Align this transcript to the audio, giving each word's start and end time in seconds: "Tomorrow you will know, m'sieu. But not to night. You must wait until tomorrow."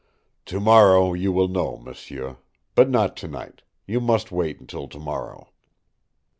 "Tomorrow 0.47 1.13
you 1.13 1.31
will 1.31 1.47
know, 1.47 1.77
m'sieu. 1.77 2.39
But 2.73 2.89
not 2.89 3.15
to 3.17 3.27
night. 3.27 3.61
You 3.85 4.01
must 4.01 4.31
wait 4.31 4.59
until 4.59 4.87
tomorrow." 4.87 5.49